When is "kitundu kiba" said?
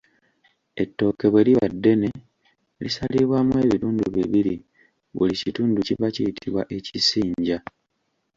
5.41-6.07